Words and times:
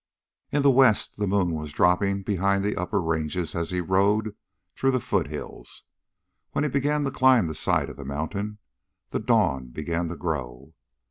In 0.51 0.63
the 0.63 0.71
west 0.71 1.17
the 1.17 1.27
moon 1.27 1.53
was 1.53 1.71
dropping 1.71 2.23
behind 2.23 2.63
the 2.63 2.75
upper 2.75 2.99
ranges, 2.99 3.53
as 3.53 3.69
he 3.69 3.81
rode 3.81 4.35
through 4.73 4.89
the 4.89 4.99
foothills; 4.99 5.83
when 6.53 6.63
he 6.63 6.71
began 6.71 7.03
to 7.03 7.11
climb 7.11 7.45
the 7.45 7.53
side 7.53 7.87
of 7.87 7.97
the 7.97 8.03
mountain, 8.03 8.57
the 9.11 9.19
dawn 9.19 9.67
began 9.67 10.07
to 10.07 10.15
grow. 10.17 10.73